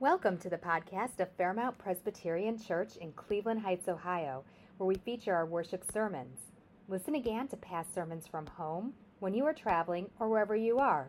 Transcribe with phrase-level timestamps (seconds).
[0.00, 4.44] Welcome to the podcast of Fairmount Presbyterian Church in Cleveland Heights, Ohio,
[4.76, 6.38] where we feature our worship sermons.
[6.86, 11.08] Listen again to past sermons from home, when you are traveling, or wherever you are.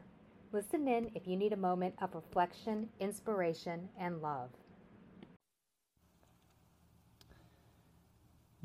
[0.52, 4.50] Listen in if you need a moment of reflection, inspiration, and love.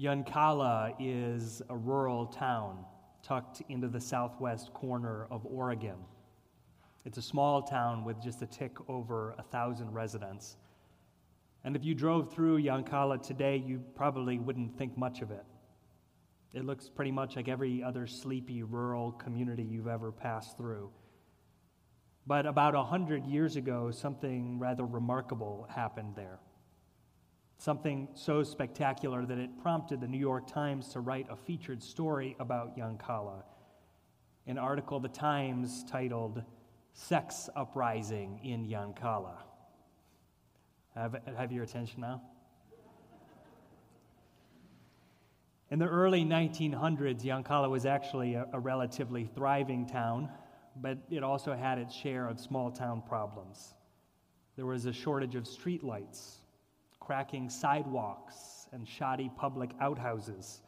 [0.00, 2.82] Yoncalla is a rural town
[3.22, 5.96] tucked into the southwest corner of Oregon.
[7.05, 10.57] It's a small town with just a tick over a thousand residents.
[11.63, 15.44] And if you drove through Yoncalla today, you probably wouldn't think much of it.
[16.54, 20.90] It looks pretty much like every other sleepy rural community you've ever passed through.
[22.27, 26.39] But about a hundred years ago, something rather remarkable happened there.
[27.58, 32.34] Something so spectacular that it prompted the New York Times to write a featured story
[32.39, 33.42] about Yoncalla.
[34.47, 36.42] An article the Times titled
[36.94, 39.36] sex uprising in Yoncalla.
[40.94, 42.22] Have, have your attention now?
[45.70, 50.30] In the early 1900s, Yoncalla was actually a, a, relatively thriving town,
[50.77, 53.74] but it also had its share of small town problems.
[54.54, 56.36] There was a shortage of streetlights,
[57.00, 60.60] cracking sidewalks, and shoddy public outhouses.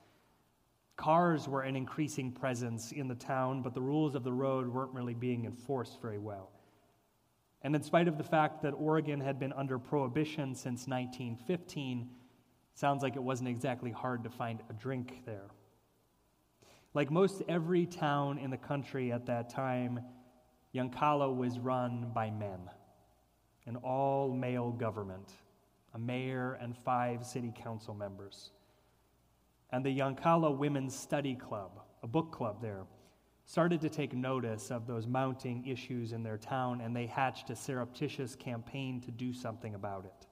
[0.97, 4.94] Cars were an increasing presence in the town, but the rules of the road weren't
[4.94, 6.50] really being enforced very well.
[7.62, 12.08] And in spite of the fact that Oregon had been under prohibition since 1915,
[12.74, 15.50] sounds like it wasn't exactly hard to find a drink there.
[16.94, 20.00] Like most every town in the country at that time,
[20.74, 22.70] Yoncalla was run by men,
[23.67, 25.33] an all male government,
[25.92, 28.50] a mayor and five city council members
[29.70, 32.84] and the Yoncalla Women's Study Club, a book club there,
[33.47, 37.56] started to take notice of those mounting issues in their town, and they hatched a
[37.56, 40.27] surreptitious campaign to do something about it.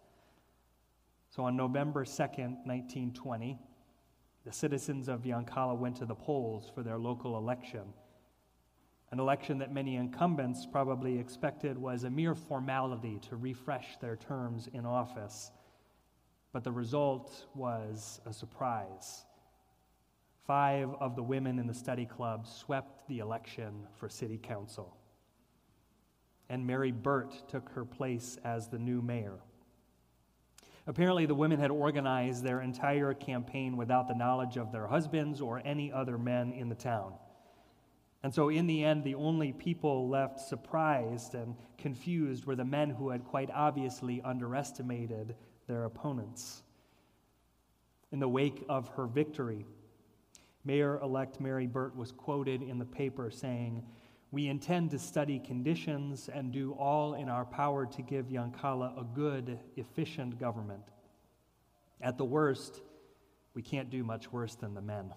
[1.31, 3.59] So on November 2nd, 1920,
[4.45, 7.93] the citizens of Yoncalla went to the polls for their local election.
[9.11, 14.69] An election that many incumbents probably expected was a mere formality to refresh their terms
[14.73, 15.51] in office
[16.55, 19.25] but the result was a surprise.
[20.47, 24.97] Five of the women in the study club swept the election for city council.
[26.49, 29.41] And Mary Burt took her place as the new mayor.
[30.87, 35.61] Apparently, the women had organized their entire campaign without the knowledge of their husbands or
[35.65, 37.15] any other men in the town.
[38.23, 42.91] And so, in the end, the only people left surprised and confused were the men
[42.91, 45.35] who had quite obviously underestimated
[45.67, 46.63] their opponents.
[48.13, 49.67] In the wake of her victory,
[50.65, 53.83] Mayor elect Mary Burt was quoted in the paper saying,
[54.31, 59.05] We intend to study conditions and do all in our power to give Yoncalla a
[59.05, 60.85] good, efficient government.
[62.01, 62.81] At the worst,
[63.55, 65.13] we can't do much worse than the men.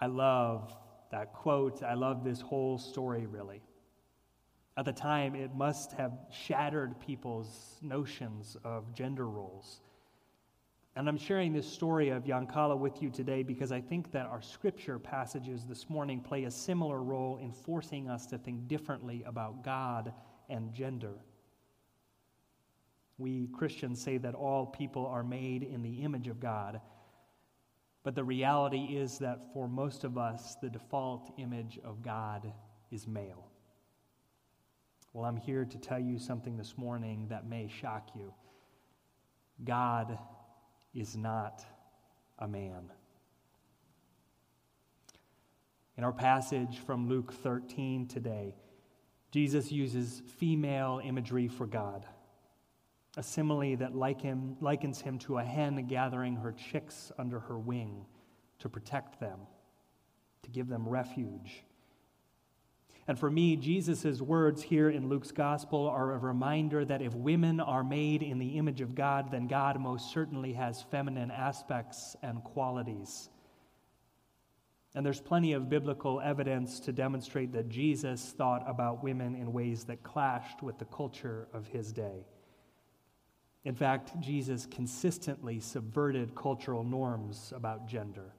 [0.00, 0.74] I love
[1.10, 1.82] that quote.
[1.82, 3.62] I love this whole story, really.
[4.78, 9.80] At the time, it must have shattered people's notions of gender roles.
[10.94, 14.40] And I'm sharing this story of Yoncalla with you today because I think that our
[14.40, 19.64] scripture passages this morning play a similar role in forcing us to think differently about
[19.64, 20.12] God
[20.48, 21.14] and gender.
[23.18, 26.80] We Christians say that all people are made in the image of God,
[28.04, 32.52] but the reality is that for most of us, the default image of God
[32.92, 33.47] is male.
[35.18, 38.32] Well, I'm here to tell you something this morning that may shock you.
[39.64, 40.16] God
[40.94, 41.64] is not
[42.38, 42.92] a man.
[45.96, 48.54] In our passage from Luke 13 today,
[49.32, 52.06] Jesus uses female imagery for God,
[53.16, 58.06] a simile that liken, likens him to a hen gathering her chicks under her wing
[58.60, 59.40] to protect them,
[60.44, 61.64] to give them refuge.
[63.08, 67.58] And for me, Jesus' words here in Luke's gospel are a reminder that if women
[67.58, 72.44] are made in the image of God, then God most certainly has feminine aspects and
[72.44, 73.30] qualities.
[74.94, 79.84] And there's plenty of biblical evidence to demonstrate that Jesus thought about women in ways
[79.84, 82.26] that clashed with the culture of his day.
[83.64, 88.34] In fact, Jesus consistently subverted cultural norms about gender.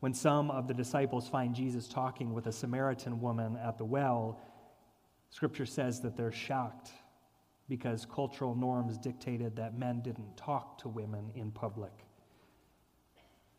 [0.00, 4.40] When some of the disciples find Jesus talking with a Samaritan woman at the well,
[5.30, 6.90] Scripture says that they're shocked
[7.68, 11.92] because cultural norms dictated that men didn't talk to women in public.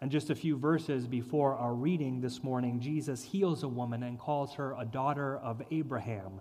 [0.01, 4.17] And just a few verses before our reading this morning, Jesus heals a woman and
[4.17, 6.39] calls her a daughter of Abraham,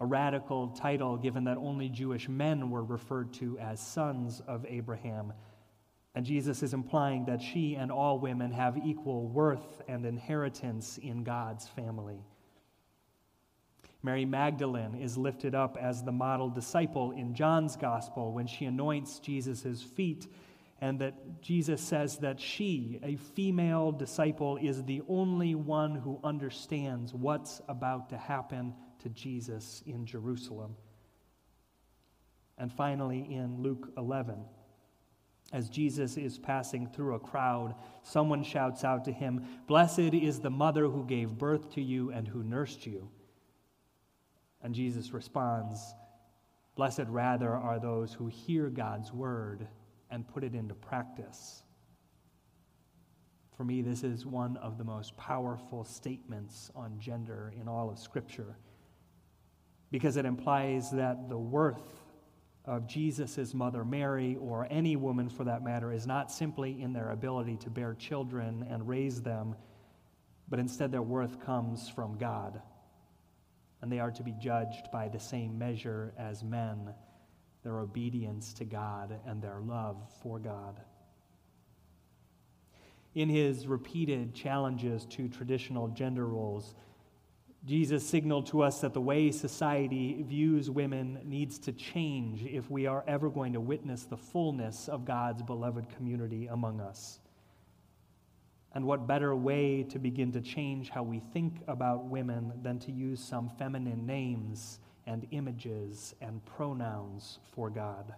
[0.00, 5.32] a radical title given that only Jewish men were referred to as sons of Abraham.
[6.16, 11.22] And Jesus is implying that she and all women have equal worth and inheritance in
[11.24, 12.24] God's family.
[14.02, 19.18] Mary Magdalene is lifted up as the model disciple in John's gospel when she anoints
[19.18, 20.26] Jesus' feet,
[20.80, 27.12] and that Jesus says that she, a female disciple, is the only one who understands
[27.12, 30.76] what's about to happen to Jesus in Jerusalem.
[32.56, 34.36] And finally, in Luke 11,
[35.52, 40.50] as Jesus is passing through a crowd, someone shouts out to him, Blessed is the
[40.50, 43.08] mother who gave birth to you and who nursed you.
[44.62, 45.94] And Jesus responds,
[46.74, 49.66] Blessed rather are those who hear God's word
[50.10, 51.62] and put it into practice.
[53.56, 57.98] For me, this is one of the most powerful statements on gender in all of
[57.98, 58.56] Scripture
[59.90, 62.02] because it implies that the worth
[62.66, 67.10] of Jesus' mother Mary, or any woman for that matter, is not simply in their
[67.10, 69.54] ability to bear children and raise them,
[70.48, 72.60] but instead their worth comes from God
[73.82, 76.92] and they are to be judged by the same measure as men
[77.62, 80.80] their obedience to God and their love for God.
[83.14, 86.74] In his repeated challenges to traditional gender roles,
[87.66, 92.86] Jesus signaled to us that the way society views women needs to change if we
[92.86, 97.18] are ever going to witness the fullness of God's beloved community among us.
[98.72, 102.92] And what better way to begin to change how we think about women than to
[102.92, 108.14] use some feminine names and images and pronouns for God?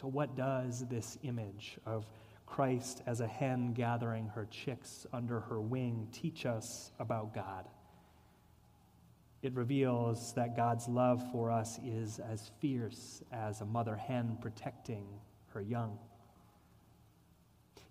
[0.00, 2.06] So, what does this image of
[2.50, 7.66] Christ as a hen gathering her chicks under her wing teach us about God?
[9.40, 15.06] It reveals that God's love for us is as fierce as a mother hen protecting
[15.54, 15.98] her young.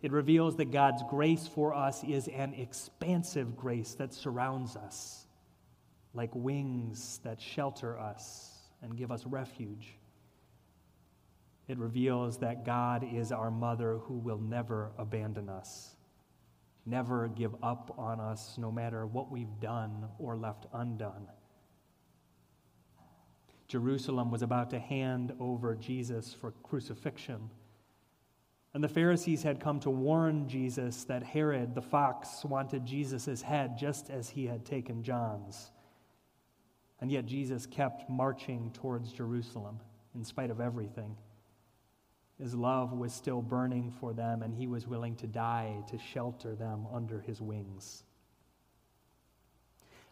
[0.01, 5.25] It reveals that God's grace for us is an expansive grace that surrounds us,
[6.13, 9.98] like wings that shelter us and give us refuge.
[11.69, 15.95] It reveals that God is our mother who will never abandon us,
[16.87, 21.27] never give up on us, no matter what we've done or left undone.
[23.67, 27.51] Jerusalem was about to hand over Jesus for crucifixion.
[28.73, 33.77] And the Pharisees had come to warn Jesus that Herod the fox wanted Jesus' head
[33.77, 35.69] just as he had taken John's.
[36.99, 39.79] And yet Jesus kept marching towards Jerusalem
[40.15, 41.15] in spite of everything.
[42.41, 46.55] His love was still burning for them, and he was willing to die to shelter
[46.55, 48.03] them under his wings.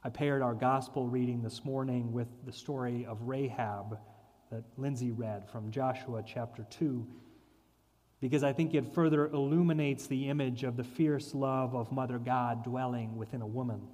[0.04, 3.98] I paired our gospel reading this morning with the story of Rahab
[4.52, 7.06] that Lindsay read from Joshua chapter 2
[8.20, 12.64] because I think it further illuminates the image of the fierce love of Mother God
[12.64, 13.88] dwelling within a woman.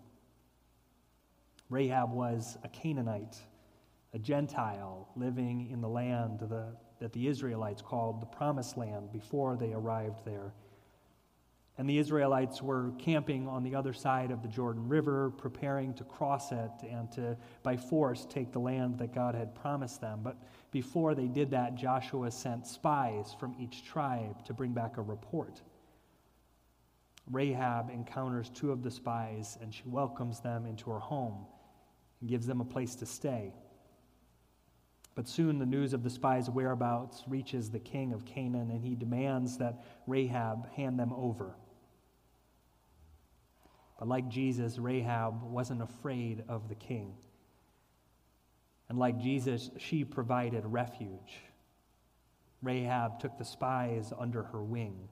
[1.69, 3.37] Rahab was a Canaanite,
[4.13, 9.55] a Gentile living in the land the, that the Israelites called the Promised Land before
[9.55, 10.53] they arrived there.
[11.79, 16.03] And the Israelites were camping on the other side of the Jordan River, preparing to
[16.03, 20.19] cross it and to, by force, take the land that God had promised them.
[20.23, 20.37] But
[20.69, 25.63] before they did that, Joshua sent spies from each tribe to bring back a report.
[27.31, 31.47] Rahab encounters two of the spies, and she welcomes them into her home
[32.21, 33.51] and gives them a place to stay.
[35.15, 38.95] But soon the news of the spies' whereabouts reaches the king of Canaan, and he
[38.95, 41.55] demands that Rahab hand them over.
[43.99, 47.13] But like Jesus, Rahab wasn't afraid of the king.
[48.89, 51.41] And like Jesus, she provided refuge.
[52.61, 55.09] Rahab took the spies under her wing,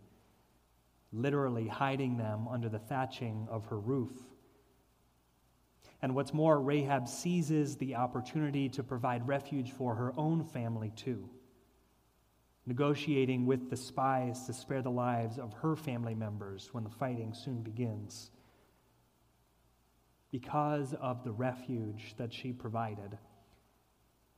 [1.13, 4.11] literally hiding them under the thatching of her roof.
[6.01, 11.29] And what's more, Rahab seizes the opportunity to provide refuge for her own family too,
[12.65, 17.33] negotiating with the spies to spare the lives of her family members when the fighting
[17.33, 18.31] soon begins
[20.31, 23.17] because of the refuge that she provided.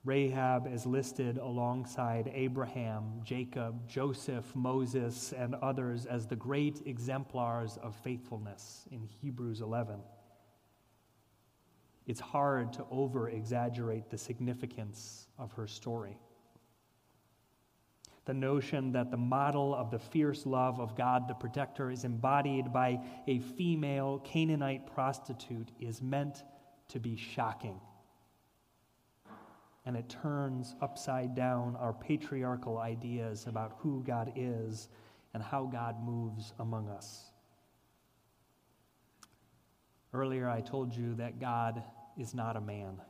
[0.04, 7.96] Rahab is listed alongside Abraham, Jacob, Joseph, Moses, and others as the great exemplars of
[7.96, 10.00] faithfulness in Hebrews 11.
[12.06, 16.18] It's hard to over exaggerate the significance of her story
[18.26, 22.72] the notion that the model of the fierce love of God the protector is embodied
[22.72, 26.44] by a female Canaanite prostitute is meant
[26.90, 27.80] to be shocking.
[29.86, 34.88] and it turns upside down our patriarchal ideas about who God is
[35.34, 37.33] and how God moves among us.
[40.14, 41.84] Earlier, I told you that God
[42.18, 43.02] is not a man.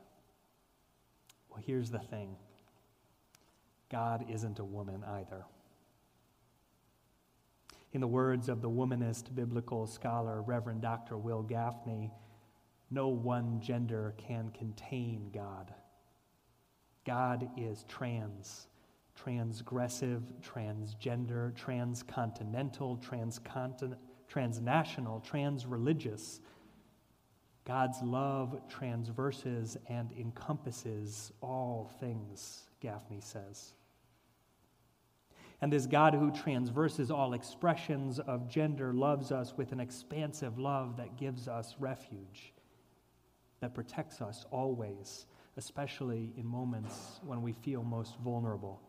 [1.50, 2.36] Well, here's the thing
[3.90, 5.44] God isn't a woman either.
[7.92, 11.16] In the words of the womanist biblical scholar, Reverend Dr.
[11.16, 12.10] Wil Gafney,
[12.90, 15.72] no one gender can contain God.
[17.06, 18.66] God is trans,
[19.22, 23.96] transgressive, transgender, transcontinental, transcontin-
[24.26, 26.40] transnational, transreligious.
[27.64, 33.72] God's love transverses and encompasses all things, Gafney says.
[35.60, 40.98] And this God who transverses all expressions of gender loves us with an expansive love
[40.98, 42.52] that gives us refuge,
[43.60, 48.80] that protects us always especially in moments when we feel most vulnerable.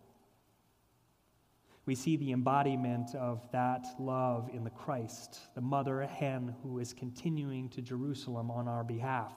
[1.86, 6.94] We see the embodiment of that love in the Christ, the mother hen who is
[6.94, 9.34] continuing to Jerusalem on our behalf.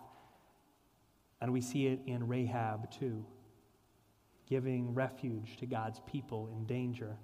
[1.40, 3.24] And we see it in Rahab too,
[4.48, 7.18] giving refuge to God's people in danger.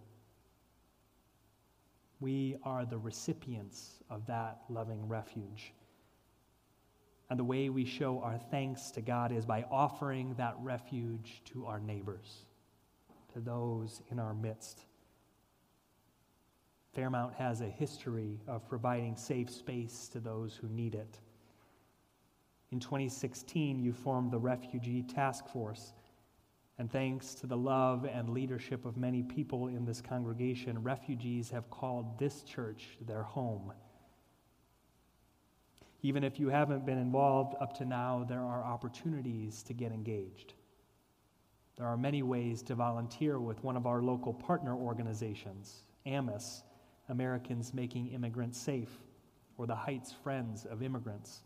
[2.21, 5.73] We are the recipients of that loving refuge.
[7.31, 11.65] And the way we show our thanks to God is by offering that refuge to
[11.65, 12.45] our neighbors,
[13.33, 14.85] to those in our midst.
[16.95, 21.19] Fairmount has a history of providing safe space to those who need it.
[22.71, 25.93] In 2016, you formed the Refugee Task Force.
[26.79, 31.71] And thanks to the love and leadership of many people in this congregation, refugees have
[31.71, 33.73] called this church their home.
[36.03, 40.55] Even if you haven't been involved up to now, there are opportunities to get engaged.
[41.77, 46.63] There are many ways to volunteer with one of our local partner organizations, AMIS,
[47.09, 48.91] Americans Making Immigrants Safe,
[49.57, 51.43] or the Heights Friends of Immigrants.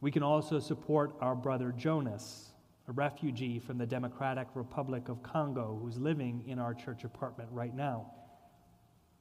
[0.00, 2.52] We can also support our brother Jonas,
[2.88, 7.74] a refugee from the Democratic Republic of Congo who's living in our church apartment right
[7.74, 8.12] now.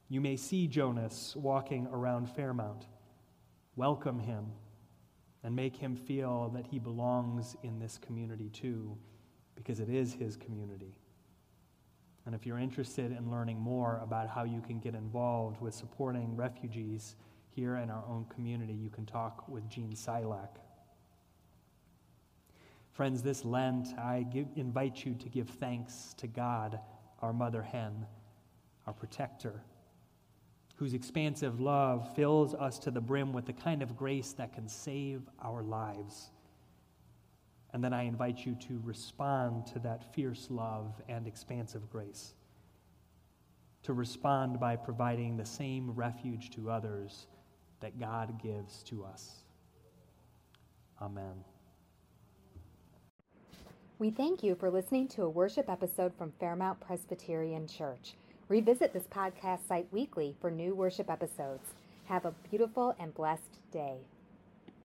[0.08, 2.86] You may see Jonas walking around Fairmount
[3.80, 4.46] welcome him,
[5.42, 8.98] and make him feel that he belongs in this community too,
[9.56, 10.99] because it is his community.
[12.30, 16.36] And if you're interested in learning more about how you can get involved with supporting
[16.36, 17.16] refugees
[17.50, 20.60] here in our own community, you can talk with Gene Silak.
[22.92, 26.80] Friends, this Lent, I give, invite you to give thanks to God,
[27.24, 28.06] our mother hen,
[28.86, 29.64] our protector
[30.76, 34.68] whose expansive love fills us to the brim with the kind of grace that can
[34.70, 36.30] save our lives.
[37.74, 42.34] And then I invite you to respond to that fierce love and expansive grace.
[43.84, 47.28] To respond by providing the same refuge to others
[47.80, 49.44] that God gives to us.
[51.02, 51.44] Amen.
[54.00, 58.14] We thank you for listening to a worship episode from Fairmount Presbyterian Church.
[58.48, 61.74] Revisit this podcast site weekly for new worship episodes.
[62.06, 63.98] Have a beautiful and blessed day.